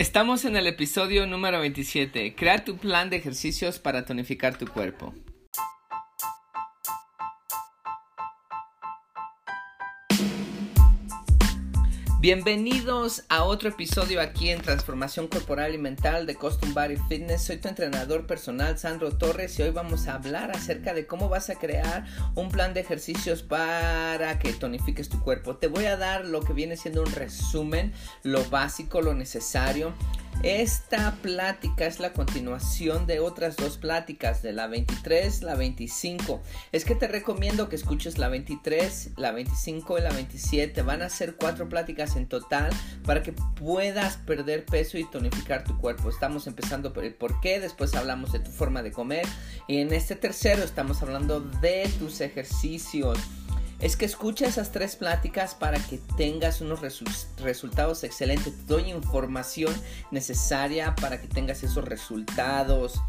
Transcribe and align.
Estamos 0.00 0.46
en 0.46 0.56
el 0.56 0.66
episodio 0.66 1.26
número 1.26 1.60
27. 1.60 2.34
Crea 2.34 2.64
tu 2.64 2.78
plan 2.78 3.10
de 3.10 3.18
ejercicios 3.18 3.78
para 3.78 4.06
tonificar 4.06 4.56
tu 4.56 4.66
cuerpo. 4.66 5.12
Bienvenidos 12.20 13.24
a 13.30 13.44
otro 13.44 13.70
episodio 13.70 14.20
aquí 14.20 14.50
en 14.50 14.60
Transformación 14.60 15.26
Corporal 15.26 15.74
y 15.74 15.78
Mental 15.78 16.26
de 16.26 16.34
Custom 16.34 16.74
Body 16.74 16.98
Fitness. 17.08 17.44
Soy 17.44 17.56
tu 17.56 17.68
entrenador 17.68 18.26
personal 18.26 18.78
Sandro 18.78 19.16
Torres 19.16 19.58
y 19.58 19.62
hoy 19.62 19.70
vamos 19.70 20.06
a 20.06 20.16
hablar 20.16 20.50
acerca 20.50 20.92
de 20.92 21.06
cómo 21.06 21.30
vas 21.30 21.48
a 21.48 21.54
crear 21.54 22.04
un 22.34 22.50
plan 22.50 22.74
de 22.74 22.80
ejercicios 22.80 23.42
para 23.42 24.38
que 24.38 24.52
tonifiques 24.52 25.08
tu 25.08 25.18
cuerpo. 25.22 25.56
Te 25.56 25.68
voy 25.68 25.86
a 25.86 25.96
dar 25.96 26.26
lo 26.26 26.42
que 26.42 26.52
viene 26.52 26.76
siendo 26.76 27.00
un 27.00 27.10
resumen, 27.10 27.94
lo 28.22 28.44
básico, 28.50 29.00
lo 29.00 29.14
necesario. 29.14 29.94
Esta 30.42 31.16
plática 31.20 31.84
es 31.84 32.00
la 32.00 32.14
continuación 32.14 33.06
de 33.06 33.20
otras 33.20 33.56
dos 33.56 33.76
pláticas, 33.76 34.40
de 34.40 34.54
la 34.54 34.68
23, 34.68 35.42
la 35.42 35.54
25. 35.54 36.40
Es 36.72 36.86
que 36.86 36.94
te 36.94 37.08
recomiendo 37.08 37.68
que 37.68 37.76
escuches 37.76 38.16
la 38.16 38.30
23, 38.30 39.10
la 39.18 39.32
25 39.32 39.98
y 39.98 40.00
la 40.00 40.08
27. 40.08 40.80
Van 40.80 41.02
a 41.02 41.10
ser 41.10 41.36
cuatro 41.36 41.68
pláticas 41.68 42.16
en 42.16 42.26
total 42.26 42.70
para 43.04 43.22
que 43.22 43.32
puedas 43.32 44.16
perder 44.16 44.64
peso 44.64 44.96
y 44.96 45.04
tonificar 45.04 45.62
tu 45.62 45.76
cuerpo. 45.76 46.08
Estamos 46.08 46.46
empezando 46.46 46.94
por 46.94 47.04
el 47.04 47.12
por 47.12 47.38
qué, 47.42 47.60
después 47.60 47.94
hablamos 47.94 48.32
de 48.32 48.38
tu 48.38 48.50
forma 48.50 48.82
de 48.82 48.92
comer 48.92 49.26
y 49.68 49.80
en 49.80 49.92
este 49.92 50.16
tercero 50.16 50.62
estamos 50.62 51.02
hablando 51.02 51.40
de 51.40 51.86
tus 51.98 52.22
ejercicios 52.22 53.18
es 53.80 53.96
que 53.96 54.04
escucha 54.04 54.46
esas 54.46 54.72
tres 54.72 54.96
pláticas 54.96 55.54
para 55.54 55.78
que 55.78 55.98
tengas 56.16 56.60
unos 56.60 56.80
resultados 57.38 58.04
excelentes. 58.04 58.54
Te 58.54 58.64
doy 58.64 58.90
información 58.90 59.74
necesaria 60.10 60.94
para 60.96 61.20
que 61.20 61.28
tengas 61.28 61.62
esos 61.62 61.84
resultados. 61.84 63.00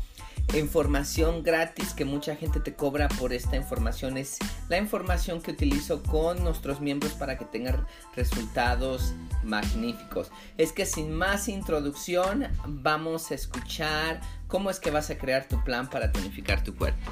Información 0.53 1.43
gratis 1.43 1.93
que 1.93 2.03
mucha 2.03 2.35
gente 2.35 2.59
te 2.59 2.73
cobra 2.73 3.07
por 3.07 3.31
esta 3.31 3.55
información 3.55 4.17
es 4.17 4.37
la 4.69 4.77
información 4.77 5.41
que 5.41 5.51
utilizo 5.51 6.03
con 6.03 6.43
nuestros 6.43 6.81
miembros 6.81 7.13
para 7.13 7.37
que 7.37 7.45
tengan 7.45 7.85
resultados 8.15 9.13
magníficos. 9.43 10.31
Es 10.57 10.73
que 10.73 10.85
sin 10.85 11.13
más 11.13 11.47
introducción 11.47 12.47
vamos 12.65 13.31
a 13.31 13.35
escuchar 13.35 14.19
cómo 14.47 14.69
es 14.69 14.79
que 14.79 14.91
vas 14.91 15.09
a 15.09 15.17
crear 15.17 15.47
tu 15.47 15.63
plan 15.63 15.89
para 15.89 16.11
tonificar 16.11 16.63
tu 16.63 16.75
cuerpo. 16.75 17.11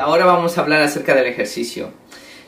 Ahora 0.00 0.24
vamos 0.24 0.56
a 0.56 0.62
hablar 0.62 0.82
acerca 0.82 1.14
del 1.14 1.26
ejercicio. 1.26 1.90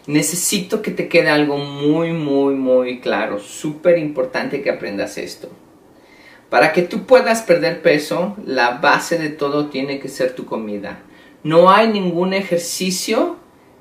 Necesito 0.07 0.83
que 0.83 0.91
te 0.91 1.09
quede 1.09 1.31
algo 1.31 1.59
muy, 1.59 2.13
muy, 2.13 2.55
muy 2.55 3.01
claro. 3.01 3.39
Súper 3.39 3.99
importante 3.99 4.63
que 4.63 4.71
aprendas 4.71 5.19
esto. 5.19 5.49
Para 6.51 6.73
que 6.73 6.83
tú 6.83 7.07
puedas 7.07 7.43
perder 7.43 7.83
peso, 7.83 8.37
la 8.45 8.79
base 8.79 9.19
de 9.19 9.29
todo 9.29 9.69
tiene 9.69 10.01
que 10.01 10.09
ser 10.09 10.35
tu 10.35 10.45
comida. 10.45 11.01
No 11.45 11.71
hay 11.71 11.89
ningún 11.89 12.35
ejercicio 12.35 13.37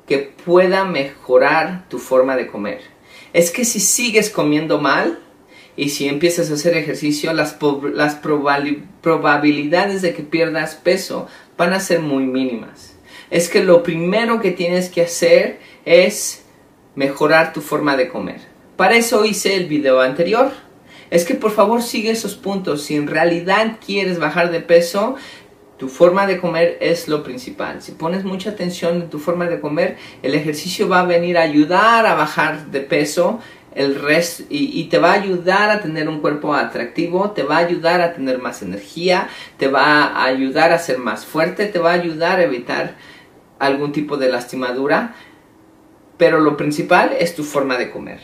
que 0.07 0.19
pueda 0.19 0.85
mejorar 0.85 1.85
tu 1.89 1.97
forma 1.97 2.35
de 2.35 2.47
comer. 2.47 2.81
Es 3.33 3.51
que 3.51 3.65
si 3.65 3.79
sigues 3.79 4.29
comiendo 4.29 4.79
mal 4.79 5.19
y 5.75 5.89
si 5.89 6.07
empiezas 6.07 6.51
a 6.51 6.53
hacer 6.53 6.75
ejercicio, 6.77 7.33
las, 7.33 7.57
las 7.93 8.15
probabilidades 8.15 10.01
de 10.01 10.13
que 10.13 10.23
pierdas 10.23 10.75
peso 10.75 11.27
van 11.57 11.73
a 11.73 11.79
ser 11.79 11.99
muy 11.99 12.25
mínimas 12.25 12.90
es 13.31 13.49
que 13.49 13.63
lo 13.63 13.81
primero 13.81 14.41
que 14.41 14.51
tienes 14.51 14.89
que 14.89 15.01
hacer 15.01 15.59
es 15.85 16.43
mejorar 16.95 17.53
tu 17.53 17.61
forma 17.61 17.97
de 17.97 18.09
comer. 18.09 18.41
Para 18.75 18.97
eso 18.97 19.25
hice 19.25 19.55
el 19.55 19.67
video 19.67 20.01
anterior. 20.01 20.51
Es 21.09 21.25
que 21.25 21.35
por 21.35 21.51
favor 21.51 21.81
sigue 21.81 22.11
esos 22.11 22.35
puntos. 22.35 22.83
Si 22.83 22.95
en 22.95 23.07
realidad 23.07 23.77
quieres 23.83 24.19
bajar 24.19 24.51
de 24.51 24.59
peso, 24.59 25.15
tu 25.77 25.87
forma 25.87 26.27
de 26.27 26.39
comer 26.39 26.77
es 26.81 27.07
lo 27.07 27.23
principal. 27.23 27.81
Si 27.81 27.93
pones 27.93 28.25
mucha 28.25 28.51
atención 28.51 29.01
en 29.01 29.09
tu 29.09 29.17
forma 29.17 29.47
de 29.47 29.61
comer, 29.61 29.97
el 30.21 30.35
ejercicio 30.35 30.89
va 30.89 30.99
a 30.99 31.05
venir 31.05 31.37
a 31.37 31.41
ayudar 31.41 32.05
a 32.05 32.15
bajar 32.15 32.67
de 32.67 32.81
peso 32.81 33.39
el 33.73 33.97
y, 34.49 34.81
y, 34.81 34.83
te 34.89 34.97
va 34.97 35.11
a 35.11 35.21
ayudar 35.21 35.69
a 35.69 35.81
tener 35.81 36.09
un 36.09 36.19
cuerpo 36.19 36.53
atractivo, 36.53 37.31
te 37.31 37.43
va 37.43 37.55
a 37.55 37.59
ayudar 37.59 38.01
a 38.01 38.13
tener 38.13 38.39
más 38.39 38.61
energía, 38.61 39.29
te 39.57 39.69
va 39.69 40.03
a 40.03 40.25
ayudar 40.25 40.73
a 40.73 40.77
ser 40.77 40.97
más 40.97 41.25
fuerte, 41.25 41.67
te 41.67 41.79
va 41.79 41.91
a 41.91 41.93
ayudar 41.93 42.39
a 42.39 42.43
evitar 42.43 42.95
algún 43.61 43.91
tipo 43.91 44.17
de 44.17 44.29
lastimadura, 44.29 45.15
pero 46.17 46.39
lo 46.39 46.57
principal 46.57 47.15
es 47.17 47.35
tu 47.35 47.43
forma 47.43 47.77
de 47.77 47.91
comer. 47.91 48.19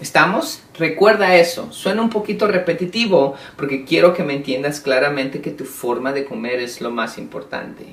¿Estamos? 0.00 0.62
Recuerda 0.78 1.36
eso. 1.36 1.70
Suena 1.72 2.00
un 2.00 2.08
poquito 2.08 2.46
repetitivo 2.46 3.34
porque 3.56 3.84
quiero 3.84 4.14
que 4.14 4.24
me 4.24 4.32
entiendas 4.32 4.80
claramente 4.80 5.42
que 5.42 5.50
tu 5.50 5.66
forma 5.66 6.12
de 6.12 6.24
comer 6.24 6.60
es 6.60 6.80
lo 6.80 6.90
más 6.90 7.18
importante. 7.18 7.84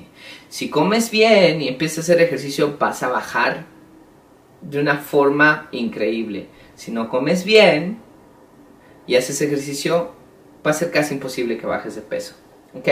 Si 0.48 0.70
comes 0.70 1.10
bien 1.10 1.60
y 1.60 1.68
empiezas 1.68 1.98
a 1.98 2.00
hacer 2.00 2.22
ejercicio, 2.22 2.76
vas 2.78 3.02
a 3.02 3.08
bajar 3.08 3.66
de 4.62 4.80
una 4.80 4.96
forma 4.96 5.68
increíble. 5.70 6.46
Si 6.74 6.90
no 6.90 7.10
comes 7.10 7.44
bien 7.44 7.98
y 9.06 9.16
haces 9.16 9.42
ejercicio, 9.42 10.12
va 10.66 10.70
a 10.70 10.74
ser 10.74 10.90
casi 10.90 11.14
imposible 11.14 11.58
que 11.58 11.66
bajes 11.66 11.94
de 11.94 12.02
peso. 12.02 12.34
¿Ok? 12.72 12.88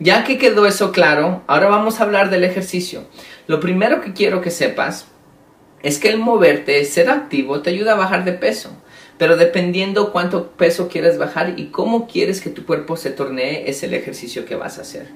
Ya 0.00 0.24
que 0.24 0.38
quedó 0.38 0.66
eso 0.66 0.90
claro, 0.90 1.42
ahora 1.46 1.68
vamos 1.68 2.00
a 2.00 2.04
hablar 2.04 2.28
del 2.28 2.44
ejercicio. 2.44 3.04
Lo 3.46 3.60
primero 3.60 4.00
que 4.00 4.12
quiero 4.12 4.40
que 4.40 4.50
sepas 4.50 5.06
es 5.82 5.98
que 5.98 6.08
el 6.08 6.18
moverte, 6.18 6.84
ser 6.84 7.10
activo, 7.10 7.62
te 7.62 7.70
ayuda 7.70 7.92
a 7.92 7.96
bajar 7.96 8.24
de 8.24 8.32
peso. 8.32 8.70
Pero 9.18 9.36
dependiendo 9.36 10.12
cuánto 10.12 10.50
peso 10.52 10.88
quieres 10.88 11.18
bajar 11.18 11.54
y 11.56 11.66
cómo 11.66 12.08
quieres 12.08 12.40
que 12.40 12.50
tu 12.50 12.66
cuerpo 12.66 12.96
se 12.96 13.10
tornee, 13.10 13.70
es 13.70 13.82
el 13.84 13.94
ejercicio 13.94 14.44
que 14.44 14.56
vas 14.56 14.78
a 14.78 14.82
hacer. 14.82 15.06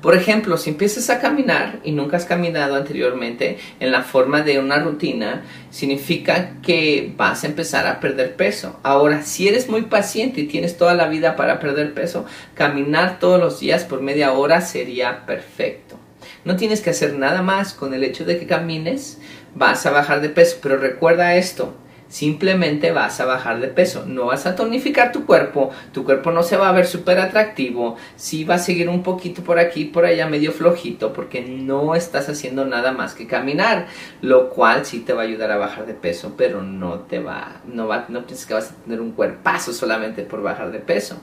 Por 0.00 0.14
ejemplo, 0.14 0.56
si 0.58 0.70
empiezas 0.70 1.10
a 1.10 1.18
caminar 1.18 1.80
y 1.82 1.90
nunca 1.90 2.16
has 2.16 2.24
caminado 2.24 2.76
anteriormente 2.76 3.58
en 3.80 3.90
la 3.90 4.02
forma 4.02 4.42
de 4.42 4.60
una 4.60 4.78
rutina, 4.78 5.42
significa 5.70 6.60
que 6.62 7.12
vas 7.16 7.42
a 7.42 7.48
empezar 7.48 7.86
a 7.88 7.98
perder 7.98 8.36
peso. 8.36 8.78
Ahora, 8.84 9.22
si 9.22 9.48
eres 9.48 9.68
muy 9.68 9.82
paciente 9.82 10.40
y 10.40 10.46
tienes 10.46 10.76
toda 10.76 10.94
la 10.94 11.08
vida 11.08 11.34
para 11.34 11.58
perder 11.58 11.94
peso, 11.94 12.26
caminar 12.54 13.18
todos 13.18 13.40
los 13.40 13.58
días 13.58 13.82
por 13.82 14.00
media 14.00 14.32
hora 14.32 14.60
sería 14.60 15.26
perfecto. 15.26 15.98
No 16.44 16.54
tienes 16.54 16.80
que 16.80 16.90
hacer 16.90 17.14
nada 17.14 17.42
más 17.42 17.74
con 17.74 17.92
el 17.92 18.04
hecho 18.04 18.24
de 18.24 18.38
que 18.38 18.46
camines, 18.46 19.18
vas 19.56 19.84
a 19.84 19.90
bajar 19.90 20.20
de 20.20 20.28
peso, 20.28 20.58
pero 20.62 20.76
recuerda 20.76 21.34
esto, 21.34 21.74
Simplemente 22.08 22.90
vas 22.90 23.20
a 23.20 23.26
bajar 23.26 23.60
de 23.60 23.68
peso, 23.68 24.04
no 24.06 24.26
vas 24.26 24.46
a 24.46 24.56
tonificar 24.56 25.12
tu 25.12 25.26
cuerpo, 25.26 25.70
tu 25.92 26.04
cuerpo 26.04 26.30
no 26.30 26.42
se 26.42 26.56
va 26.56 26.70
a 26.70 26.72
ver 26.72 26.86
súper 26.86 27.18
atractivo, 27.18 27.96
sí 28.16 28.44
va 28.44 28.54
a 28.54 28.58
seguir 28.58 28.88
un 28.88 29.02
poquito 29.02 29.42
por 29.42 29.58
aquí, 29.58 29.84
por 29.84 30.06
allá 30.06 30.26
medio 30.26 30.52
flojito, 30.52 31.12
porque 31.12 31.42
no 31.42 31.94
estás 31.94 32.30
haciendo 32.30 32.64
nada 32.64 32.92
más 32.92 33.14
que 33.14 33.26
caminar, 33.26 33.88
lo 34.22 34.48
cual 34.48 34.86
sí 34.86 35.00
te 35.00 35.12
va 35.12 35.22
a 35.22 35.24
ayudar 35.26 35.50
a 35.50 35.58
bajar 35.58 35.84
de 35.84 35.92
peso, 35.92 36.32
pero 36.36 36.62
no 36.62 37.00
te 37.00 37.18
va, 37.18 37.60
no 37.66 37.86
va, 37.86 38.06
no 38.08 38.24
pienses 38.24 38.46
que 38.46 38.54
vas 38.54 38.70
a 38.70 38.84
tener 38.84 39.02
un 39.02 39.12
cuerpazo 39.12 39.74
solamente 39.74 40.22
por 40.22 40.42
bajar 40.42 40.72
de 40.72 40.78
peso. 40.78 41.20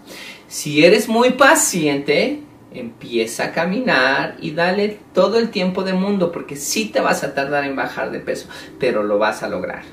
Si 0.47 0.85
eres 0.85 1.09
muy 1.09 1.31
paciente, 1.31 2.41
empieza 2.71 3.45
a 3.45 3.51
caminar 3.53 4.35
y 4.39 4.51
dale 4.51 4.99
todo 5.13 5.39
el 5.39 5.49
tiempo 5.49 5.83
del 5.83 5.95
mundo, 5.95 6.31
porque 6.31 6.55
sí 6.55 6.85
te 6.85 6.99
vas 6.99 7.23
a 7.23 7.33
tardar 7.33 7.63
en 7.63 7.75
bajar 7.75 8.11
de 8.11 8.19
peso, 8.19 8.47
pero 8.79 9.01
lo 9.01 9.17
vas 9.17 9.41
a 9.41 9.49
lograr. 9.49 9.83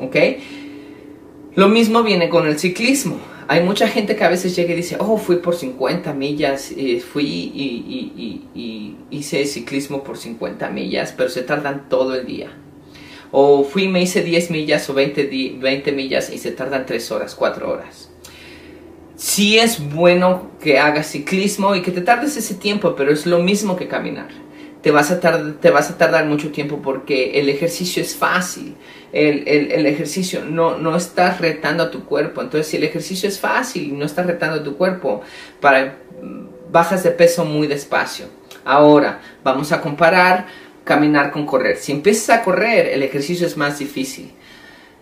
¿Ok? 0.00 0.16
Lo 1.54 1.68
mismo 1.68 2.02
viene 2.02 2.28
con 2.28 2.46
el 2.46 2.58
ciclismo. 2.58 3.18
Hay 3.48 3.62
mucha 3.62 3.88
gente 3.88 4.16
que 4.16 4.24
a 4.24 4.30
veces 4.30 4.56
llega 4.56 4.72
y 4.72 4.76
dice, 4.76 4.96
oh, 4.98 5.18
fui 5.18 5.36
por 5.36 5.54
50 5.54 6.14
millas, 6.14 6.70
y 6.72 7.00
fui 7.00 7.24
y, 7.24 8.98
hice 9.10 9.44
ciclismo 9.44 10.02
por 10.02 10.16
50 10.16 10.70
millas, 10.70 11.12
pero 11.14 11.28
se 11.28 11.42
tardan 11.42 11.88
todo 11.88 12.14
el 12.14 12.26
día. 12.26 12.50
O 13.30 13.64
fui 13.64 13.88
me 13.88 14.02
hice 14.02 14.22
10 14.22 14.50
millas 14.50 14.88
o 14.88 14.94
20, 14.94 15.58
20 15.60 15.92
millas 15.92 16.30
y 16.30 16.38
se 16.38 16.52
tardan 16.52 16.86
3 16.86 17.10
horas, 17.12 17.34
4 17.34 17.70
horas. 17.70 18.10
Sí 19.16 19.58
es 19.58 19.78
bueno 19.92 20.50
que 20.60 20.78
hagas 20.78 21.10
ciclismo 21.10 21.74
y 21.74 21.82
que 21.82 21.90
te 21.90 22.00
tardes 22.00 22.36
ese 22.36 22.54
tiempo, 22.54 22.94
pero 22.96 23.12
es 23.12 23.26
lo 23.26 23.38
mismo 23.40 23.76
que 23.76 23.88
caminar 23.88 24.28
te 24.82 24.90
vas 24.90 25.10
a, 25.10 25.20
tardar, 25.20 25.54
te 25.60 25.70
vas 25.70 25.90
a 25.90 25.96
tardar 25.96 26.26
mucho 26.26 26.50
tiempo 26.50 26.80
porque 26.82 27.40
el 27.40 27.48
ejercicio 27.48 28.02
es 28.02 28.16
fácil. 28.16 28.76
El, 29.12 29.46
el, 29.46 29.86
ejercicio 29.86 30.44
no, 30.44 30.78
no 30.78 30.96
estás 30.96 31.40
retando 31.40 31.84
a 31.84 31.90
tu 31.90 32.04
cuerpo. 32.04 32.40
Entonces, 32.40 32.66
si 32.66 32.78
el 32.78 32.84
ejercicio 32.84 33.28
es 33.28 33.38
fácil 33.38 33.84
y 33.84 33.92
no 33.92 34.04
estás 34.04 34.26
retando 34.26 34.60
a 34.60 34.64
tu 34.64 34.76
cuerpo, 34.76 35.22
para, 35.60 35.98
bajas 36.72 37.04
de 37.04 37.10
peso 37.12 37.44
muy 37.44 37.66
despacio. 37.66 38.26
Ahora, 38.64 39.20
vamos 39.44 39.70
a 39.70 39.80
comparar 39.80 40.46
caminar 40.84 41.30
con 41.30 41.46
correr. 41.46 41.76
Si 41.76 41.92
empiezas 41.92 42.38
a 42.38 42.42
correr, 42.42 42.88
el 42.88 43.02
ejercicio 43.02 43.46
es 43.46 43.56
más 43.56 43.78
difícil. 43.78 44.32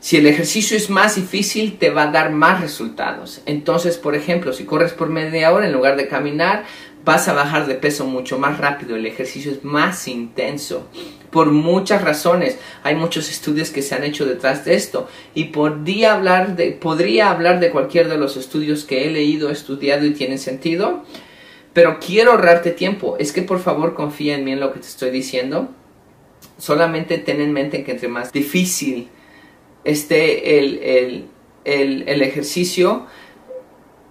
Si 0.01 0.17
el 0.17 0.27
ejercicio 0.27 0.77
es 0.77 0.89
más 0.89 1.17
difícil, 1.17 1.79
te 1.79 1.91
va 1.91 2.05
a 2.05 2.11
dar 2.11 2.31
más 2.31 2.61
resultados. 2.63 3.43
Entonces, 3.45 3.99
por 3.99 4.15
ejemplo, 4.15 4.53
si 4.55 4.65
corres 4.65 4.93
por 4.93 5.11
media 5.11 5.53
hora 5.53 5.67
en 5.67 5.73
lugar 5.73 5.97
de 5.97 6.09
caminar, 6.09 6.65
vas 7.05 7.29
a 7.29 7.33
bajar 7.33 7.67
de 7.67 7.75
peso 7.75 8.07
mucho 8.07 8.39
más 8.39 8.59
rápido, 8.59 8.97
el 8.97 9.07
ejercicio 9.07 9.53
es 9.53 9.65
más 9.65 10.09
intenso. 10.09 10.87
Por 11.31 11.53
muchas 11.53 12.03
razones, 12.03 12.59
hay 12.83 12.97
muchos 12.97 13.31
estudios 13.31 13.71
que 13.71 13.83
se 13.83 13.95
han 13.95 14.05
hecho 14.05 14.27
detrás 14.27 14.65
de 14.65 14.75
esto 14.75 15.09
y 15.35 15.45
podría 15.45 16.15
hablar 16.15 16.57
de, 16.57 16.73
podría 16.73 17.31
hablar 17.31 17.61
de 17.61 17.71
cualquier 17.71 18.09
de 18.09 18.19
los 18.19 18.37
estudios 18.37 18.85
que 18.85 19.07
he 19.07 19.11
leído, 19.11 19.51
estudiado 19.51 20.05
y 20.05 20.11
tienen 20.11 20.39
sentido, 20.39 21.05
pero 21.73 21.99
quiero 22.01 22.33
ahorrarte 22.33 22.73
tiempo. 22.73 23.17
Es 23.19 23.33
que 23.33 23.43
por 23.43 23.61
favor 23.61 23.95
confía 23.95 24.35
en 24.35 24.45
mí 24.45 24.53
en 24.53 24.61
lo 24.61 24.73
que 24.73 24.81
te 24.81 24.89
estoy 24.89 25.11
diciendo. 25.11 25.69
Solamente 26.59 27.19
ten 27.19 27.41
en 27.41 27.53
mente 27.53 27.85
que 27.85 27.93
entre 27.93 28.09
más 28.09 28.33
difícil 28.33 29.09
esté 29.85 30.59
el, 30.59 31.29
el 31.65 32.23
ejercicio, 32.23 33.07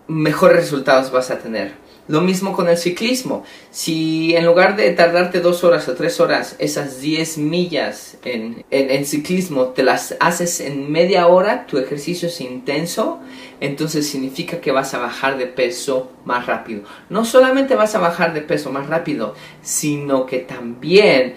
mejores 0.07 0.57
resultados 0.57 1.12
vas 1.12 1.31
a 1.31 1.39
tener. 1.39 1.88
Lo 2.10 2.22
mismo 2.22 2.54
con 2.54 2.68
el 2.68 2.78
ciclismo. 2.78 3.44
Si 3.70 4.36
en 4.36 4.44
lugar 4.44 4.76
de 4.76 4.90
tardarte 4.94 5.42
dos 5.42 5.64
horas 5.64 5.88
o 5.88 5.94
tres 5.94 6.20
horas, 6.20 6.56
esas 6.58 7.02
10 7.02 7.38
millas 7.38 8.18
en, 8.26 8.66
en, 8.72 9.06
ciclismo 9.06 9.68
te 9.68 9.84
las 9.84 10.16
haces 10.20 10.60
en 10.60 10.92
media 10.92 11.28
hora, 11.28 11.68
tu 11.68 11.78
ejercicio 11.78 12.28
es 12.28 12.42
intenso, 12.42 13.20
entonces 13.60 14.10
significa 14.10 14.60
que 14.60 14.72
vas 14.72 14.96
a 14.96 14.98
bajar 14.98 15.38
de 15.38 15.46
peso 15.46 16.12
más 16.26 16.48
rápido. 16.48 16.82
No 17.10 17.26
solamente 17.26 17.76
vas 17.76 17.94
a 17.94 18.00
bajar 18.00 18.34
de 18.34 18.42
peso 18.42 18.72
más 18.72 18.88
rápido, 18.88 19.36
sino 19.62 20.26
que 20.26 20.40
también 20.40 21.36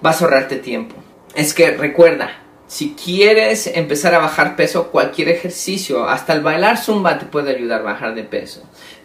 vas 0.00 0.22
a 0.22 0.24
ahorrarte 0.24 0.56
tiempo. 0.56 0.94
Es 1.34 1.52
que 1.52 1.70
recuerda, 1.70 2.30
si 2.66 2.94
quieres 2.94 3.66
empezar 3.66 4.14
a 4.14 4.20
bajar 4.20 4.56
peso, 4.56 4.90
cualquier 4.90 5.28
ejercicio, 5.28 6.08
hasta 6.08 6.32
el 6.32 6.40
bailar 6.40 6.78
zumba 6.78 7.18
te 7.18 7.26
puede 7.26 7.54
ayudar 7.54 7.80
a 7.80 7.84
bajar 7.84 8.14
de 8.14 8.24
peso. 8.24 8.62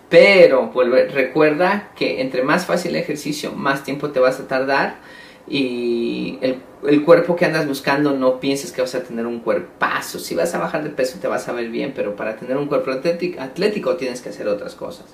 Pero 0.09 0.71
recuerda 1.13 1.91
que 1.95 2.21
entre 2.21 2.43
más 2.43 2.65
fácil 2.65 2.91
el 2.91 3.01
ejercicio, 3.01 3.51
más 3.51 3.83
tiempo 3.83 4.11
te 4.11 4.19
vas 4.19 4.39
a 4.39 4.47
tardar 4.47 4.99
y 5.49 6.39
el, 6.41 7.03
cuerpo 7.03 7.35
que 7.35 7.45
andas 7.45 7.67
buscando 7.67 8.11
no 8.11 8.39
pienses 8.39 8.71
que 8.71 8.81
vas 8.81 8.95
a 8.95 9.03
tener 9.03 9.25
un 9.25 9.39
cuerpazo. 9.39 10.19
Si 10.19 10.35
vas 10.35 10.53
a 10.53 10.59
bajar 10.59 10.83
de 10.83 10.89
peso 10.89 11.17
te 11.19 11.27
vas 11.27 11.47
a 11.47 11.51
ver 11.51 11.69
bien, 11.69 11.93
pero 11.95 12.15
para 12.15 12.37
tener 12.37 12.55
un 12.57 12.67
cuerpo 12.67 12.91
atlético, 12.91 13.41
atlético 13.41 13.95
tienes 13.97 14.21
que 14.21 14.29
hacer 14.29 14.47
otras 14.47 14.75
cosas. 14.75 15.05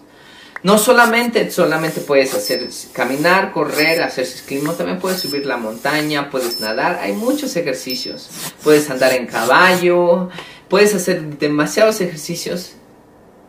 No 0.62 0.78
solamente, 0.78 1.51
solamente 1.51 2.00
puedes 2.00 2.34
hacer 2.34 2.69
caminar, 2.94 3.51
correr, 3.51 4.01
hacer 4.01 4.25
ciclismo, 4.25 4.74
también 4.74 5.00
puedes 5.00 5.19
subir 5.19 5.46
la 5.46 5.57
montaña, 5.57 6.30
puedes 6.30 6.62
nadar, 6.62 7.00
hay 7.01 7.13
muchos 7.13 7.56
ejercicios. 7.57 8.30
Puedes 8.63 8.89
andar 8.89 9.12
en 9.13 9.25
caballo, 9.25 10.30
puedes 10.69 10.96
hacer 10.96 11.38
demasiados 11.38 12.00
ejercicios 12.00 12.75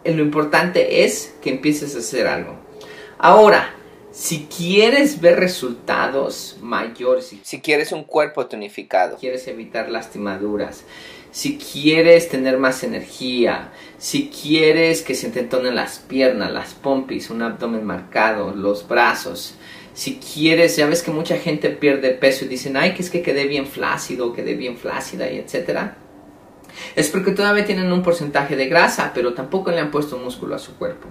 lo 0.05 0.23
importante 0.23 1.05
es 1.05 1.35
que 1.43 1.51
empieces 1.51 1.95
a 1.95 1.99
hacer 1.99 2.27
algo. 2.27 2.57
Ahora, 3.19 3.75
si 4.13 4.47
quieres 4.47 5.21
ver 5.21 5.41
resultados 5.41 6.59
mayores, 6.61 7.35
si 7.43 7.61
quieres 7.61 7.91
un 7.91 8.05
cuerpo 8.05 8.47
tonificado, 8.47 9.17
quieres 9.17 9.49
evitar 9.49 9.91
lastimaduras, 9.91 10.85
si 11.31 11.59
quieres 11.59 12.29
tener 12.29 12.59
más 12.59 12.85
energía, 12.85 13.73
si 13.99 14.29
quieres 14.29 15.03
que 15.03 15.17
se 15.17 15.31
te 15.31 15.41
entonen 15.41 15.75
las 15.75 15.99
piernas, 15.99 16.53
las 16.53 16.75
pompis, 16.75 17.31
un 17.31 17.43
abdomen 17.43 17.85
marcado, 17.85 18.55
los 18.55 18.87
brazos, 18.87 19.57
si 19.95 20.17
quieres, 20.17 20.77
ya 20.77 20.87
ves 20.87 21.03
que 21.03 21.11
mucha 21.11 21.39
gente 21.39 21.71
pierde 21.71 22.11
peso 22.11 22.45
y 22.45 22.49
dicen, 22.49 22.77
ay, 22.77 22.95
que 22.95 23.03
es 23.03 23.11
que 23.11 23.23
quedé 23.23 23.47
bien 23.47 23.67
flácido, 23.67 24.33
quedé 24.33 24.55
bien 24.55 24.77
flácida 24.77 25.31
y 25.31 25.39
etcétera 25.39 25.97
es 26.97 27.09
porque 27.09 27.33
todavía 27.33 27.65
tienen 27.65 27.93
un 27.93 28.03
porcentaje 28.03 28.57
de 28.57 28.67
grasa, 28.67 29.13
pero 29.15 29.35
tampoco 29.35 29.71
le 29.71 29.81
han 29.81 29.91
puesto 29.91 30.19
músculo 30.19 30.55
a 30.55 30.59
su 30.59 30.77
cuerpo. 30.77 31.09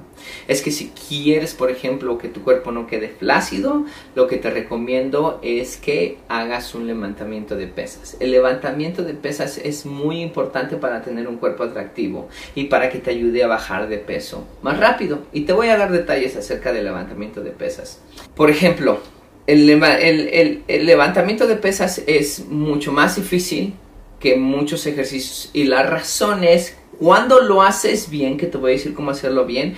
Es 0.48 0.62
que 0.62 0.72
si 0.72 0.92
quieres, 0.92 1.54
por 1.54 1.70
ejemplo, 1.70 2.18
que 2.18 2.30
tu 2.30 2.44
cuerpo 2.44 2.72
no 2.72 2.88
quede 2.88 3.10
flácido, 3.10 3.86
lo 4.16 4.28
que 4.28 4.38
te 4.38 4.50
recomiendo 4.50 5.40
es 5.42 5.78
que 5.78 6.18
hagas 6.28 6.76
un 6.76 6.88
levantamiento 6.88 7.56
de 7.56 7.68
pesas. 7.68 8.18
El 8.20 8.32
levantamiento 8.32 9.04
de 9.04 9.14
pesas 9.14 9.58
es 9.58 9.86
muy 9.86 10.22
importante 10.22 10.78
para 10.78 11.02
tener 11.02 11.28
un 11.28 11.38
cuerpo 11.38 11.64
atractivo 11.64 12.30
y 12.56 12.66
para 12.66 12.90
que 12.90 13.00
te 13.00 13.12
ayude 13.12 13.44
a 13.44 13.48
bajar 13.48 13.88
de 13.88 13.98
peso 13.98 14.46
más 14.62 14.80
rápido. 14.80 15.20
Y 15.34 15.42
te 15.42 15.54
voy 15.54 15.68
a 15.68 15.78
dar 15.78 15.92
detalles 15.92 16.36
acerca 16.36 16.72
del 16.72 16.86
levantamiento 16.86 17.42
de 17.42 17.52
pesas. 17.52 18.00
Por 18.36 18.50
ejemplo, 18.50 19.00
el, 19.48 20.64
el 20.68 20.86
levantamiento 20.86 21.48
de 21.48 21.56
pesas 21.56 22.02
es 22.08 22.46
mucho 22.48 22.92
más 22.92 23.18
difícil 23.18 23.74
que 24.24 24.38
muchos 24.38 24.86
ejercicios. 24.86 25.50
Y 25.52 25.66
la 25.66 25.84
razón 25.84 26.46
es, 26.46 26.78
cuando 26.98 27.42
lo 27.42 27.62
haces 27.62 28.10
bien, 28.10 28.38
que 28.38 28.46
te 28.48 28.58
voy 28.58 28.72
a 28.72 28.76
decir 28.76 28.94
cómo 28.94 29.12
hacerlo 29.12 29.46
bien, 29.46 29.76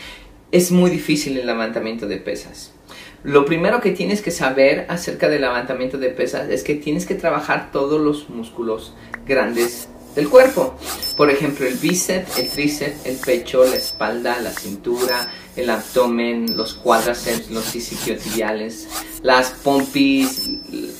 es 0.51 0.71
muy 0.71 0.91
difícil 0.91 1.35
el 1.39 1.47
levantamiento 1.47 2.05
de 2.05 2.17
pesas. 2.17 2.71
Lo 3.23 3.43
primero 3.43 3.81
que 3.81 3.89
tienes 3.89 4.21
que 4.21 4.29
saber 4.29 4.85
acerca 4.87 5.29
del 5.29 5.41
levantamiento 5.41 5.97
de 5.97 6.09
pesas 6.09 6.47
es 6.49 6.63
que 6.63 6.75
tienes 6.75 7.07
que 7.07 7.15
trabajar 7.15 7.71
todos 7.71 7.99
los 7.99 8.29
músculos 8.29 8.93
grandes 9.25 9.89
del 10.15 10.29
cuerpo. 10.29 10.75
Por 11.17 11.31
ejemplo, 11.31 11.65
el 11.65 11.75
bíceps, 11.75 12.37
el 12.37 12.47
tríceps, 12.47 13.03
el 13.05 13.15
pecho, 13.17 13.65
la 13.65 13.77
espalda, 13.77 14.39
la 14.41 14.51
cintura, 14.51 15.27
el 15.55 15.71
abdomen, 15.71 16.55
los 16.55 16.75
cuádriceps, 16.75 17.49
los 17.49 17.75
isquiotibiales, 17.75 18.87
las 19.23 19.49
pompis, 19.49 20.51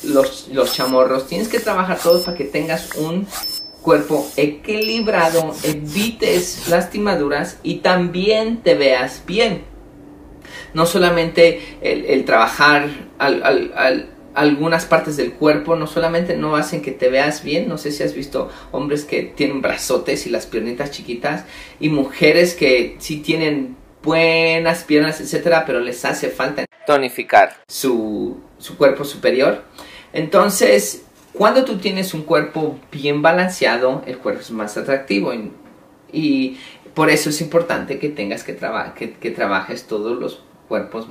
los, 0.06 0.48
los 0.50 0.74
chamorros. 0.74 1.28
Tienes 1.28 1.48
que 1.48 1.60
trabajar 1.60 2.00
todos 2.00 2.26
para 2.26 2.38
que 2.38 2.46
tengas 2.46 2.96
un 2.96 3.28
cuerpo 3.82 4.28
equilibrado, 4.36 5.54
evites 5.64 6.68
lastimaduras 6.70 7.60
y 7.64 7.76
también 7.78 8.62
te 8.64 8.76
veas 8.76 9.24
bien. 9.26 9.64
No 10.74 10.86
solamente 10.86 11.78
el, 11.82 12.26
trabajar 12.26 12.90
al, 13.18 13.44
al 13.44 14.10
algunas 14.36 14.86
partes 14.86 15.18
del 15.18 15.34
cuerpo 15.34 15.76
no 15.76 15.88
solamente 15.88 16.36
no 16.36 16.56
hacen 16.56 16.82
que 16.82 16.92
te 16.92 17.10
veas 17.10 17.42
bien, 17.42 17.68
no 17.68 17.78
sé 17.78 17.92
si 17.92 18.04
has 18.04 18.14
visto 18.14 18.52
hombres 18.72 19.06
que 19.06 19.24
tienen 19.24 19.62
brazotes 19.62 20.28
y 20.28 20.30
las 20.30 20.46
piernitas 20.46 20.92
chiquitas 20.92 21.46
y 21.80 21.90
mujeres 21.90 22.54
que 22.54 22.98
sí 23.00 23.22
tienen 23.22 23.78
buenas 24.04 24.84
piernas, 24.84 25.20
etcétera, 25.20 25.64
pero 25.66 25.80
les 25.80 26.06
hace 26.06 26.30
falta 26.30 26.66
tonificar 26.86 27.56
su, 27.68 28.38
su 28.60 28.78
cuerpo 28.78 29.04
superior. 29.04 29.64
Entonces, 30.16 31.04
cuando 31.34 31.66
tú 31.66 31.78
tienes 31.78 32.14
un 32.14 32.24
cuerpo 32.24 32.80
bien 32.90 33.22
balanceado, 33.22 34.02
el 34.08 34.18
cuerpo 34.18 34.40
es 34.40 34.50
más 34.50 34.78
atractivo 34.78 35.34
y, 36.12 36.58
por 36.94 37.10
eso 37.10 37.30
es 37.30 37.42
importante 37.42 38.00
que 38.00 38.08
tengas 38.08 38.46
que, 38.46 38.56
que, 38.96 39.14
que 39.16 39.32
trabajes 39.32 39.86
todos 39.86 40.18
los 40.18 40.42
cuerpos, 40.70 41.08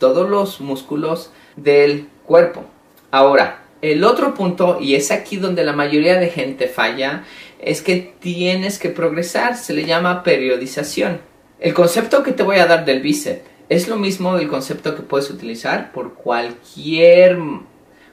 todos 0.00 0.28
los 0.28 0.60
músculos 0.60 1.30
del 1.54 2.08
cuerpo. 2.26 2.64
Ahora, 3.12 3.62
el 3.80 4.02
otro 4.02 4.34
punto, 4.34 4.78
y 4.80 4.96
es 4.96 5.12
aquí 5.12 5.36
donde 5.36 5.62
la 5.62 5.72
mayoría 5.72 6.18
de 6.18 6.28
gente 6.28 6.66
falla, 6.66 7.22
es 7.60 7.82
que 7.82 8.16
tienes 8.18 8.80
que 8.80 8.88
progresar, 8.88 9.56
se 9.56 9.74
le 9.74 9.84
llama 9.84 10.24
periodización. 10.24 11.20
El 11.60 11.72
concepto 11.72 12.24
que 12.24 12.32
te 12.32 12.42
voy 12.42 12.56
a 12.56 12.66
dar 12.66 12.84
del 12.84 13.00
bíceps 13.00 13.42
es 13.68 13.86
lo 13.86 13.96
mismo 13.96 14.36
del 14.36 14.48
concepto 14.48 14.96
que 14.96 15.02
puedes 15.02 15.30
utilizar 15.30 15.92
por 15.92 16.14
cualquier 16.14 17.38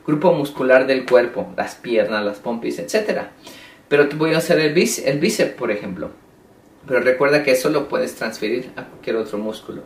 grupo 0.05 0.33
muscular 0.33 0.87
del 0.87 1.05
cuerpo, 1.05 1.53
las 1.55 1.75
piernas, 1.75 2.25
las 2.25 2.39
pompis, 2.39 2.79
etc. 2.79 3.23
Pero 3.87 4.09
te 4.09 4.15
voy 4.15 4.33
a 4.33 4.37
hacer 4.37 4.59
el 4.59 4.73
bíceps, 4.73 5.07
el 5.07 5.19
bíceps, 5.19 5.53
por 5.53 5.71
ejemplo. 5.71 6.11
Pero 6.87 7.01
recuerda 7.01 7.43
que 7.43 7.51
eso 7.51 7.69
lo 7.69 7.87
puedes 7.87 8.15
transferir 8.15 8.71
a 8.75 8.85
cualquier 8.85 9.17
otro 9.17 9.37
músculo. 9.37 9.83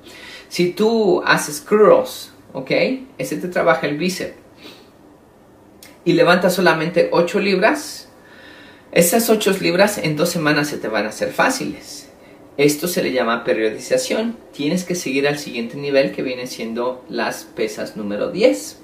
Si 0.47 0.71
tú 0.71 1.21
haces 1.25 1.61
curls, 1.61 2.33
¿ok? 2.53 2.71
Ese 3.17 3.37
te 3.37 3.47
trabaja 3.47 3.87
el 3.87 3.97
bíceps. 3.97 4.35
Y 6.05 6.13
levantas 6.13 6.53
solamente 6.53 7.09
8 7.11 7.39
libras. 7.39 8.09
Esas 8.91 9.29
8 9.29 9.57
libras 9.59 9.97
en 9.97 10.15
dos 10.15 10.29
semanas 10.29 10.69
se 10.69 10.77
te 10.77 10.87
van 10.87 11.05
a 11.05 11.09
hacer 11.09 11.31
fáciles. 11.31 12.04
Esto 12.57 12.87
se 12.87 13.03
le 13.03 13.11
llama 13.11 13.43
periodización. 13.43 14.37
Tienes 14.53 14.85
que 14.85 14.95
seguir 14.95 15.27
al 15.27 15.37
siguiente 15.37 15.75
nivel 15.75 16.13
que 16.13 16.23
viene 16.23 16.47
siendo 16.47 17.03
las 17.09 17.43
pesas 17.43 17.97
número 17.97 18.31
10. 18.31 18.79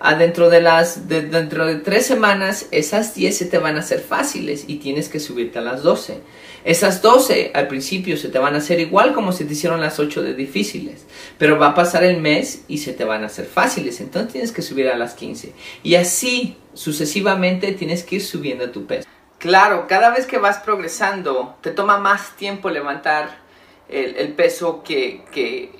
Adentro 0.00 0.50
de 0.50 0.60
las 0.60 1.08
dentro 1.08 1.64
de 1.64 1.76
tres 1.76 2.04
semanas 2.04 2.66
esas 2.70 3.14
10 3.14 3.38
se 3.38 3.46
te 3.46 3.56
van 3.56 3.76
a 3.76 3.80
hacer 3.80 4.00
fáciles 4.00 4.64
y 4.66 4.76
tienes 4.76 5.08
que 5.08 5.20
subirte 5.20 5.58
a 5.58 5.62
las 5.62 5.82
12. 5.82 6.18
Esas 6.64 7.00
12 7.00 7.52
al 7.54 7.68
principio 7.68 8.18
se 8.18 8.28
te 8.28 8.38
van 8.38 8.54
a 8.54 8.58
hacer 8.58 8.80
igual 8.80 9.14
como 9.14 9.32
se 9.32 9.46
te 9.46 9.54
hicieron 9.54 9.80
las 9.80 9.98
8 9.98 10.22
de 10.22 10.34
difíciles, 10.34 11.06
pero 11.38 11.58
va 11.58 11.68
a 11.68 11.74
pasar 11.74 12.04
el 12.04 12.20
mes 12.20 12.64
y 12.68 12.78
se 12.78 12.92
te 12.92 13.04
van 13.04 13.22
a 13.22 13.26
hacer 13.26 13.46
fáciles, 13.46 14.00
entonces 14.00 14.32
tienes 14.32 14.52
que 14.52 14.62
subir 14.62 14.88
a 14.88 14.96
las 14.96 15.14
15. 15.14 15.52
Y 15.82 15.94
así 15.94 16.56
sucesivamente 16.74 17.72
tienes 17.72 18.02
que 18.02 18.16
ir 18.16 18.22
subiendo 18.22 18.70
tu 18.70 18.86
peso. 18.86 19.08
Claro, 19.44 19.86
cada 19.86 20.08
vez 20.08 20.24
que 20.24 20.38
vas 20.38 20.56
progresando, 20.56 21.54
te 21.60 21.70
toma 21.70 21.98
más 21.98 22.30
tiempo 22.30 22.70
levantar 22.70 23.28
el, 23.90 24.32
peso 24.32 24.82
que, 24.82 25.70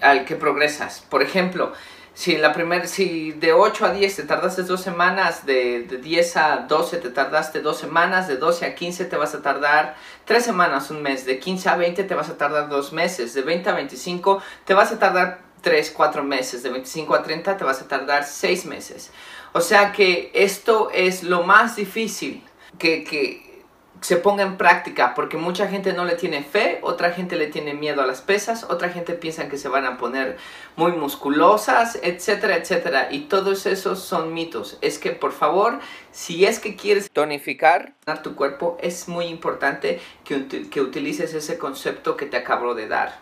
al 0.00 0.24
que 0.24 0.34
progresas. 0.34 1.06
Por 1.08 1.22
ejemplo, 1.22 1.72
si, 2.14 2.36
la 2.36 2.52
primer, 2.52 2.88
si 2.88 3.30
de 3.30 3.52
8 3.52 3.86
a 3.86 3.92
10 3.92 4.16
te 4.16 4.22
tardaste 4.24 4.64
dos 4.64 4.80
semanas, 4.80 5.46
de, 5.46 5.84
de 5.84 5.98
10 5.98 6.36
a 6.36 6.56
12 6.68 6.96
te 6.96 7.10
tardaste 7.10 7.60
dos 7.60 7.78
semanas, 7.78 8.26
de 8.26 8.38
12 8.38 8.66
a 8.66 8.74
15 8.74 9.04
te 9.04 9.16
vas 9.16 9.36
a 9.36 9.40
tardar 9.40 9.94
tres 10.24 10.44
semanas, 10.44 10.90
un 10.90 11.00
mes, 11.00 11.24
de 11.24 11.38
15 11.38 11.68
a 11.68 11.76
20 11.76 12.02
te 12.02 12.14
vas 12.16 12.28
a 12.28 12.36
tardar 12.36 12.68
dos 12.68 12.92
meses, 12.92 13.34
de 13.34 13.42
20 13.42 13.70
a 13.70 13.74
25 13.74 14.42
te 14.64 14.74
vas 14.74 14.90
a 14.90 14.98
tardar 14.98 15.42
3, 15.60 15.92
4 15.92 16.24
meses, 16.24 16.64
de 16.64 16.70
25 16.70 17.14
a 17.14 17.22
30 17.22 17.56
te 17.56 17.62
vas 17.62 17.80
a 17.80 17.86
tardar 17.86 18.24
6 18.24 18.64
meses. 18.64 19.12
O 19.52 19.60
sea 19.60 19.92
que 19.92 20.32
esto 20.34 20.90
es 20.92 21.22
lo 21.22 21.44
más 21.44 21.76
difícil 21.76 22.42
que, 22.82 23.52
se 24.00 24.16
ponga 24.16 24.42
en 24.42 24.56
práctica, 24.56 25.14
porque 25.14 25.36
mucha 25.36 25.68
gente 25.68 25.92
no 25.92 26.04
le 26.04 26.16
tiene 26.16 26.42
fe, 26.42 26.80
otra 26.82 27.12
gente 27.12 27.36
le 27.36 27.46
tiene 27.46 27.72
miedo 27.72 28.02
a 28.02 28.06
las 28.06 28.20
pesas, 28.20 28.64
otra 28.64 28.88
gente 28.88 29.12
piensa 29.12 29.48
que 29.48 29.56
se 29.56 29.68
van 29.68 29.84
a 29.84 29.96
poner 29.96 30.38
muy 30.74 30.90
musculosas, 30.90 31.96
etcétera, 32.02 32.56
etcétera. 32.56 33.08
Y 33.12 33.20
todos 33.20 33.64
esos 33.64 34.00
son 34.00 34.34
mitos. 34.34 34.76
Es 34.80 34.98
que 34.98 35.12
por 35.12 35.30
favor, 35.30 35.78
si 36.10 36.44
es 36.44 36.58
que 36.58 36.74
quieres 36.74 37.12
tonificar 37.12 37.94
tu 38.24 38.34
cuerpo, 38.34 38.76
es 38.80 39.06
muy 39.06 39.26
importante 39.26 40.00
que, 40.24 40.48
que 40.68 40.80
utilices 40.80 41.32
ese 41.32 41.56
concepto 41.56 42.16
que 42.16 42.26
te 42.26 42.38
acabo 42.38 42.74
de 42.74 42.88
dar 42.88 43.20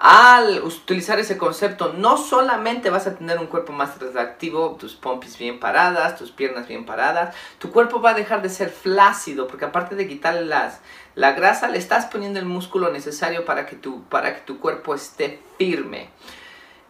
al 0.00 0.62
utilizar 0.62 1.18
ese 1.18 1.36
concepto, 1.36 1.92
no 1.92 2.16
solamente 2.18 2.88
vas 2.88 3.08
a 3.08 3.16
tener 3.16 3.38
un 3.40 3.48
cuerpo 3.48 3.72
más 3.72 3.96
atractivo, 3.96 4.76
tus 4.78 4.94
pompis 4.94 5.36
bien 5.36 5.58
paradas, 5.58 6.16
tus 6.16 6.30
piernas 6.30 6.68
bien 6.68 6.86
paradas, 6.86 7.34
tu 7.58 7.72
cuerpo 7.72 8.00
va 8.00 8.10
a 8.10 8.14
dejar 8.14 8.40
de 8.40 8.48
ser 8.48 8.70
flácido, 8.70 9.48
porque 9.48 9.64
aparte 9.64 9.96
de 9.96 10.06
quitarle 10.06 10.44
las, 10.44 10.78
la 11.16 11.32
grasa, 11.32 11.66
le 11.66 11.78
estás 11.78 12.06
poniendo 12.06 12.38
el 12.38 12.44
músculo 12.44 12.92
necesario 12.92 13.44
para 13.44 13.66
que, 13.66 13.74
tu, 13.74 14.04
para 14.04 14.36
que 14.36 14.42
tu 14.42 14.60
cuerpo 14.60 14.94
esté 14.94 15.42
firme. 15.58 16.10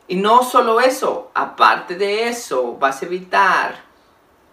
Y 0.07 0.17
no 0.17 0.43
solo 0.43 0.79
eso, 0.79 1.31
aparte 1.33 1.97
de 1.97 2.29
eso, 2.29 2.77
vas 2.77 3.03
a 3.03 3.07
evitar 3.07 3.85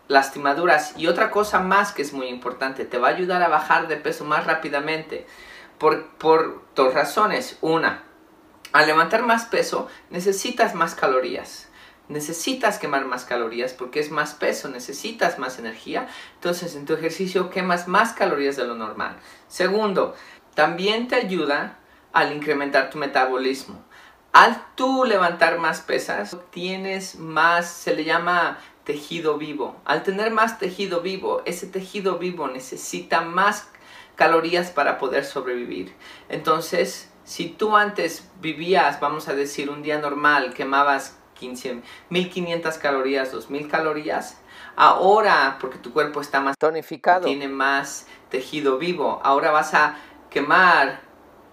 lastimaduras. 0.08 0.94
Y 0.98 1.08
otra 1.08 1.30
cosa 1.30 1.60
más 1.60 1.92
que 1.92 2.04
es 2.04 2.14
muy 2.14 2.28
importante, 2.28 2.86
te 2.86 3.00
va 3.00 3.10
a 3.10 3.12
ayudar 3.12 3.44
a 3.44 3.50
bajar 3.50 3.90
de 3.90 3.98
peso 3.98 4.24
más 4.24 4.46
rápidamente. 4.46 5.28
Por, 5.78 6.08
por 6.12 6.62
dos 6.74 6.94
razones. 6.94 7.58
Una, 7.60 8.05
al 8.76 8.88
levantar 8.88 9.24
más 9.24 9.46
peso 9.46 9.88
necesitas 10.10 10.76
más 10.76 10.96
calorías. 10.96 11.70
Necesitas 12.10 12.78
quemar 12.78 13.06
más 13.06 13.24
calorías 13.24 13.72
porque 13.72 14.02
es 14.02 14.12
más 14.12 14.34
peso, 14.34 14.68
necesitas 14.68 15.40
más 15.40 15.60
energía. 15.60 16.10
Entonces 16.34 16.76
en 16.76 16.86
tu 16.86 16.94
ejercicio 16.94 17.50
quemas 17.50 17.88
más 17.88 18.12
calorías 18.12 18.58
de 18.58 18.68
lo 18.68 18.76
normal. 18.76 19.16
Segundo, 19.48 20.14
también 20.56 21.08
te 21.08 21.16
ayuda 21.16 21.80
al 22.12 22.34
incrementar 22.34 22.90
tu 22.90 22.98
metabolismo. 22.98 23.82
Al 24.34 24.62
tú 24.76 25.06
levantar 25.06 25.58
más 25.58 25.80
pesas, 25.80 26.36
tienes 26.52 27.18
más, 27.18 27.72
se 27.72 27.96
le 27.96 28.04
llama 28.04 28.58
tejido 28.84 29.38
vivo. 29.38 29.80
Al 29.86 30.04
tener 30.04 30.32
más 30.32 30.60
tejido 30.60 31.00
vivo, 31.00 31.42
ese 31.46 31.68
tejido 31.68 32.18
vivo 32.18 32.50
necesita 32.50 33.22
más 33.22 33.70
calorías 34.16 34.70
para 34.70 34.98
poder 34.98 35.24
sobrevivir. 35.24 35.96
Entonces, 36.28 37.10
si 37.26 37.50
tú 37.50 37.76
antes 37.76 38.30
vivías, 38.40 39.00
vamos 39.00 39.28
a 39.28 39.36
decir, 39.36 39.70
un 39.70 39.82
día 39.82 40.00
normal, 40.00 40.54
quemabas 40.54 41.18
15, 41.34 41.82
1500 42.10 42.78
calorías, 42.78 43.32
2000 43.32 43.68
calorías, 43.68 44.40
ahora, 44.76 45.58
porque 45.60 45.78
tu 45.80 45.92
cuerpo 45.92 46.22
está 46.22 46.40
más 46.40 46.56
tonificado, 46.58 47.26
tiene 47.26 47.50
más 47.50 48.08
tejido 48.30 48.78
vivo, 48.78 49.20
ahora 49.24 49.52
vas 49.52 49.74
a 49.74 49.98
quemar 50.30 51.02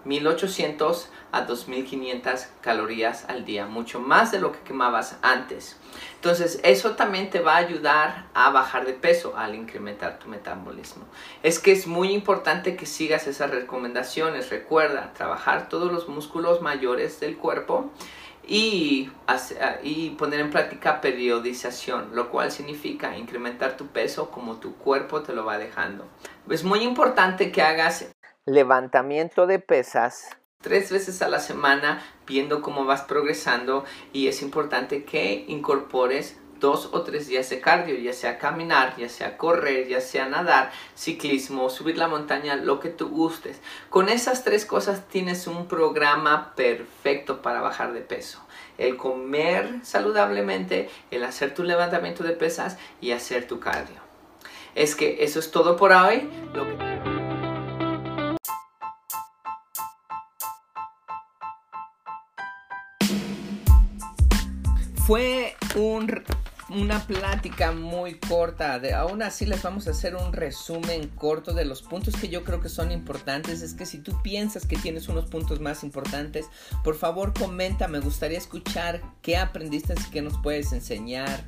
1800 0.05 1.09
a 1.33 1.41
2500 1.41 2.47
calorías 2.61 3.25
al 3.27 3.43
día, 3.43 3.65
mucho 3.65 3.99
más 3.99 4.31
de 4.31 4.39
lo 4.39 4.51
que 4.51 4.59
quemabas 4.59 5.17
antes. 5.23 5.77
Entonces, 6.15 6.59
eso 6.63 6.91
también 6.91 7.31
te 7.31 7.39
va 7.39 7.55
a 7.55 7.57
ayudar 7.57 8.27
a 8.35 8.51
bajar 8.51 8.85
de 8.85 8.93
peso 8.93 9.35
al 9.35 9.55
incrementar 9.55 10.19
tu 10.19 10.29
metabolismo. 10.29 11.05
Es 11.41 11.57
que 11.59 11.71
es 11.71 11.87
muy 11.87 12.11
importante 12.11 12.75
que 12.75 12.85
sigas 12.85 13.27
esas 13.27 13.49
recomendaciones. 13.49 14.51
Recuerda, 14.51 15.11
trabajar 15.13 15.69
todos 15.69 15.91
los 15.91 16.07
músculos 16.07 16.61
mayores 16.61 17.19
del 17.19 17.35
cuerpo 17.35 17.91
y, 18.47 19.09
y 19.81 20.11
poner 20.11 20.39
en 20.39 20.51
práctica 20.51 21.01
periodización, 21.01 22.15
lo 22.15 22.29
cual 22.29 22.51
significa 22.51 23.17
incrementar 23.17 23.75
tu 23.75 23.87
peso 23.87 24.29
como 24.29 24.57
tu 24.57 24.75
cuerpo 24.75 25.23
te 25.23 25.33
lo 25.33 25.45
va 25.45 25.57
dejando. 25.57 26.05
Es 26.47 26.63
muy 26.63 26.81
importante 26.81 27.51
que 27.51 27.63
hagas 27.63 28.11
levantamiento 28.45 29.47
de 29.47 29.59
pesas 29.59 30.37
tres 30.63 30.91
veces 30.91 31.21
a 31.21 31.29
la 31.29 31.39
semana 31.39 32.03
viendo 32.25 32.61
cómo 32.61 32.85
vas 32.85 33.01
progresando 33.01 33.85
y 34.13 34.27
es 34.27 34.41
importante 34.41 35.03
que 35.03 35.45
incorpores 35.47 36.37
dos 36.59 36.89
o 36.93 37.01
tres 37.01 37.27
días 37.27 37.49
de 37.49 37.59
cardio, 37.59 37.97
ya 37.97 38.13
sea 38.13 38.39
caminar, 38.39 38.95
ya 38.97 39.09
sea 39.09 39.37
correr, 39.37 39.89
ya 39.89 39.99
sea 39.99 40.29
nadar, 40.29 40.71
ciclismo, 40.95 41.69
subir 41.69 41.97
la 41.97 42.07
montaña, 42.07 42.55
lo 42.55 42.79
que 42.79 42.89
tú 42.89 43.09
gustes. 43.09 43.59
Con 43.89 44.07
esas 44.07 44.45
tres 44.45 44.65
cosas 44.65 45.09
tienes 45.09 45.45
un 45.45 45.67
programa 45.67 46.55
perfecto 46.55 47.41
para 47.41 47.59
bajar 47.59 47.91
de 47.91 47.99
peso. 47.99 48.39
El 48.77 48.95
comer 48.95 49.81
saludablemente, 49.83 50.89
el 51.11 51.25
hacer 51.25 51.53
tu 51.53 51.63
levantamiento 51.63 52.23
de 52.23 52.31
pesas 52.31 52.77
y 53.01 53.11
hacer 53.11 53.45
tu 53.45 53.59
cardio. 53.59 54.01
Es 54.73 54.95
que 54.95 55.23
eso 55.25 55.39
es 55.39 55.51
todo 55.51 55.75
por 55.75 55.91
hoy. 55.91 56.29
Fue 65.05 65.57
un, 65.75 66.23
una 66.69 67.05
plática 67.05 67.73
muy 67.73 68.15
corta. 68.19 68.79
De, 68.79 68.93
aún 68.93 69.21
así 69.21 69.45
les 69.45 69.61
vamos 69.61 69.85
a 69.87 69.91
hacer 69.91 70.15
un 70.15 70.31
resumen 70.31 71.09
corto 71.09 71.53
de 71.53 71.65
los 71.65 71.81
puntos 71.81 72.15
que 72.15 72.29
yo 72.29 72.45
creo 72.45 72.61
que 72.61 72.69
son 72.69 72.89
importantes. 72.89 73.61
Es 73.61 73.73
que 73.73 73.85
si 73.85 73.97
tú 73.97 74.21
piensas 74.21 74.65
que 74.65 74.77
tienes 74.77 75.09
unos 75.09 75.25
puntos 75.25 75.59
más 75.59 75.83
importantes, 75.83 76.45
por 76.85 76.95
favor 76.95 77.33
comenta. 77.33 77.89
Me 77.89 77.99
gustaría 77.99 78.37
escuchar 78.37 79.01
qué 79.21 79.35
aprendiste 79.35 79.93
y 79.93 80.09
qué 80.09 80.21
nos 80.21 80.37
puedes 80.37 80.71
enseñar. 80.71 81.43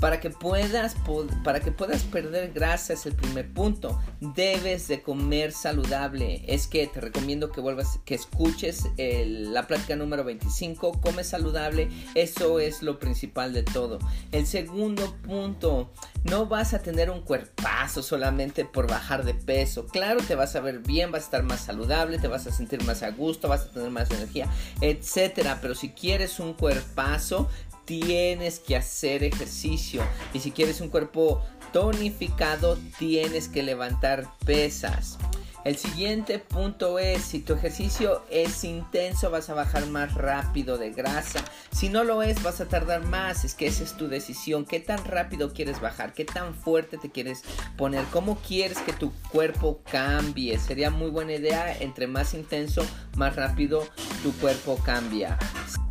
Para 0.00 0.20
que 0.20 0.30
puedas, 0.30 0.96
para 1.42 1.60
que 1.60 1.72
puedas 1.72 2.02
perder 2.04 2.52
grasa 2.52 2.92
es 2.92 3.04
el 3.06 3.14
primer 3.14 3.52
punto. 3.52 4.00
Debes 4.20 4.86
de 4.88 5.02
comer 5.02 5.52
saludable. 5.52 6.44
Es 6.46 6.66
que 6.66 6.86
te 6.86 7.00
recomiendo 7.00 7.50
que 7.50 7.60
vuelvas, 7.60 7.98
que 8.04 8.14
escuches 8.14 8.84
la 8.96 9.66
plática 9.66 9.96
número 9.96 10.24
25. 10.24 11.00
Come 11.00 11.24
saludable. 11.24 11.88
Eso 12.14 12.60
es 12.60 12.82
lo 12.82 12.98
principal 12.98 13.52
de 13.52 13.62
todo. 13.64 13.98
El 14.30 14.46
segundo 14.46 15.16
punto. 15.16 15.92
No 16.24 16.46
vas 16.46 16.74
a 16.74 16.80
tener 16.80 17.10
un 17.10 17.22
cuerpazo 17.22 18.02
solamente 18.02 18.64
por 18.64 18.88
bajar 18.88 19.24
de 19.24 19.34
peso. 19.34 19.86
Claro, 19.86 20.20
te 20.20 20.34
vas 20.34 20.56
a 20.56 20.60
ver 20.60 20.80
bien, 20.80 21.12
vas 21.12 21.22
a 21.22 21.24
estar 21.24 21.42
más 21.44 21.60
saludable, 21.60 22.18
te 22.18 22.26
vas 22.28 22.46
a 22.46 22.52
sentir 22.52 22.82
más 22.84 23.02
a 23.02 23.10
gusto, 23.10 23.48
vas 23.48 23.62
a 23.62 23.70
tener 23.70 23.90
más 23.90 24.10
energía, 24.10 24.48
etcétera. 24.80 25.58
Pero 25.62 25.74
si 25.74 25.90
quieres 25.90 26.40
un 26.40 26.54
cuerpazo, 26.54 27.48
tienes 27.88 28.60
que 28.60 28.76
hacer 28.76 29.24
ejercicio. 29.24 30.02
Y 30.34 30.40
si 30.40 30.50
quieres 30.50 30.82
un 30.82 30.90
cuerpo 30.90 31.42
tonificado, 31.72 32.78
tienes 32.98 33.48
que 33.48 33.62
levantar 33.62 34.28
pesas. 34.44 35.16
El 35.64 35.76
siguiente 35.76 36.38
punto 36.38 36.98
es, 36.98 37.22
si 37.22 37.40
tu 37.40 37.54
ejercicio 37.54 38.22
es 38.30 38.62
intenso, 38.62 39.30
vas 39.30 39.48
a 39.48 39.54
bajar 39.54 39.86
más 39.86 40.14
rápido 40.14 40.76
de 40.76 40.92
grasa. 40.92 41.42
Si 41.72 41.88
no 41.88 42.04
lo 42.04 42.22
es, 42.22 42.42
vas 42.42 42.60
a 42.60 42.68
tardar 42.68 43.04
más. 43.06 43.44
Es 43.44 43.54
que 43.54 43.66
esa 43.66 43.84
es 43.84 43.96
tu 43.96 44.06
decisión. 44.06 44.66
¿Qué 44.66 44.80
tan 44.80 45.02
rápido 45.06 45.54
quieres 45.54 45.80
bajar? 45.80 46.12
¿Qué 46.12 46.26
tan 46.26 46.54
fuerte 46.54 46.98
te 46.98 47.10
quieres 47.10 47.42
poner? 47.78 48.04
¿Cómo 48.12 48.36
quieres 48.36 48.78
que 48.78 48.92
tu 48.92 49.12
cuerpo 49.32 49.80
cambie? 49.90 50.58
Sería 50.58 50.90
muy 50.90 51.10
buena 51.10 51.32
idea. 51.32 51.74
Entre 51.78 52.06
más 52.06 52.34
intenso, 52.34 52.86
más 53.16 53.34
rápido 53.34 53.88
tu 54.22 54.32
cuerpo 54.32 54.78
cambia. 54.84 55.38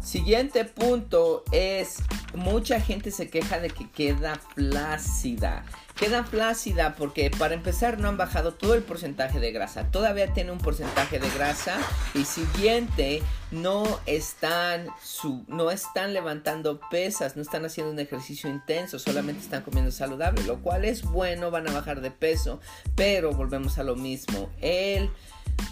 Siguiente 0.08 0.64
punto 0.64 1.44
es, 1.52 1.98
mucha 2.34 2.80
gente 2.80 3.12
se 3.12 3.30
queja 3.30 3.60
de 3.60 3.70
que 3.70 3.92
queda 3.92 4.40
flácida. 4.56 5.66
queda 6.00 6.24
flácida 6.24 6.96
porque 6.96 7.30
para 7.30 7.56
empezar 7.56 8.00
no 8.00 8.08
han 8.08 8.16
bajado 8.16 8.54
todo 8.54 8.74
el 8.76 8.84
porcentaje 8.84 9.42
de 9.42 9.52
grasa. 9.52 9.92
Todavía 9.92 10.34
tiene 10.34 10.52
un 10.52 10.60
porcentaje 10.60 11.20
de 11.20 11.30
grasa 11.32 11.78
y 12.14 12.24
siguiente 12.24 13.22
no 13.52 14.00
están 14.06 14.88
su, 15.04 15.44
no 15.50 15.72
están 15.72 16.14
levantando 16.14 16.80
pesas, 16.90 17.36
no 17.36 17.42
están 17.42 17.66
haciendo 17.66 17.92
un 17.92 18.00
ejercicio 18.00 18.50
intenso, 18.50 19.00
solamente 19.00 19.42
están 19.42 19.64
comiendo 19.64 19.92
saludable, 19.92 20.42
lo 20.44 20.62
cual 20.62 20.86
es 20.86 21.04
bueno, 21.04 21.52
van 21.52 21.68
a 21.68 21.74
bajar 21.74 22.00
de 22.00 22.12
peso, 22.12 22.62
pero 22.96 23.34
volvemos 23.34 23.78
a 23.78 23.84
lo 23.84 23.98
mismo. 23.98 24.50
El 24.62 25.10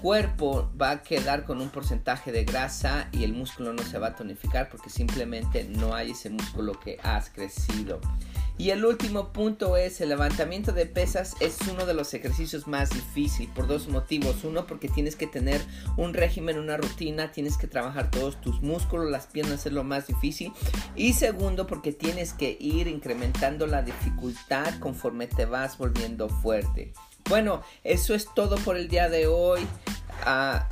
cuerpo 0.02 0.72
va 0.80 0.92
a 0.92 1.04
quedar 1.04 1.46
con 1.46 1.62
un 1.62 1.70
porcentaje 1.70 2.32
de 2.32 2.44
grasa 2.44 3.10
y 3.12 3.24
el 3.24 3.34
músculo 3.34 3.74
no 3.74 3.84
se 3.84 3.98
va 3.98 4.08
a 4.08 4.16
tonificar 4.16 4.70
porque 4.70 4.90
simplemente 4.90 5.64
no 5.64 5.96
hay 5.96 6.12
ese 6.12 6.30
músculo 6.30 6.80
que 6.80 7.00
has 7.04 7.30
crecido. 7.30 8.00
Y 8.58 8.70
el 8.70 8.86
último 8.86 9.34
punto 9.34 9.76
es 9.76 10.00
el 10.00 10.10
levantamiento 10.10 10.72
de 10.72 10.86
pesas 10.86 11.36
es 11.42 11.58
uno 11.70 11.86
de 11.86 11.94
los 11.94 12.14
ejercicios 12.14 12.68
más 12.68 12.90
difíciles 12.90 13.52
por 13.54 13.68
dos 13.68 13.90
motivos. 13.90 14.46
Uno 14.46 14.66
porque 14.66 14.88
tienes 14.88 15.18
que 15.18 15.28
tener 15.28 15.60
un 15.98 16.14
régimen, 16.14 16.58
una 16.58 16.78
rutina, 16.78 17.34
tienes 17.34 17.58
que 17.58 17.68
trabajar 17.68 18.12
todos 18.12 18.40
tus 18.40 18.62
músculos, 18.62 19.12
las 19.12 19.28
piernas 19.28 19.66
es 19.66 19.74
lo 19.74 19.84
más 19.84 20.08
difícil. 20.08 20.54
Y 20.96 21.14
segundo 21.14 21.68
porque 21.68 21.92
tienes 21.92 22.32
que 22.32 22.56
ir 22.58 22.88
incrementando 22.88 23.68
la 23.68 23.82
dificultad 23.82 24.80
conforme 24.80 25.28
te 25.28 25.46
vas 25.46 25.78
volviendo 25.78 26.30
fuerte. 26.30 26.94
Bueno, 27.28 27.64
eso 27.84 28.14
es 28.14 28.28
todo 28.34 28.56
por 28.58 28.78
el 28.78 28.88
día 28.88 29.10
de 29.10 29.26
hoy. 29.26 29.66
Ah, 30.26 30.70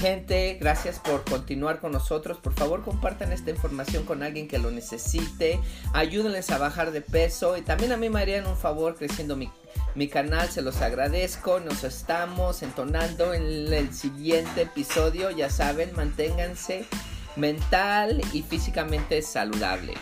gente, 0.00 0.58
gracias 0.60 0.98
por 0.98 1.24
continuar 1.24 1.80
con 1.80 1.92
nosotros. 1.92 2.36
Por 2.38 2.52
favor, 2.52 2.82
compartan 2.82 3.32
esta 3.32 3.50
información 3.50 4.04
con 4.04 4.22
alguien 4.22 4.46
que 4.46 4.58
lo 4.58 4.70
necesite. 4.70 5.60
Ayúdenles 5.94 6.50
a 6.50 6.58
bajar 6.58 6.90
de 6.90 7.00
peso. 7.00 7.56
Y 7.56 7.62
también 7.62 7.92
a 7.92 7.96
mí 7.96 8.10
me 8.10 8.20
harían 8.20 8.46
un 8.46 8.56
favor 8.56 8.96
creciendo 8.96 9.34
mi, 9.34 9.50
mi 9.94 10.08
canal. 10.08 10.50
Se 10.50 10.60
los 10.60 10.82
agradezco. 10.82 11.58
Nos 11.60 11.84
estamos 11.84 12.62
entonando 12.62 13.32
en 13.32 13.72
el 13.72 13.94
siguiente 13.94 14.62
episodio. 14.62 15.30
Ya 15.30 15.48
saben, 15.48 15.96
manténganse 15.96 16.84
mental 17.36 18.20
y 18.34 18.42
físicamente 18.42 19.22
saludable. 19.22 19.94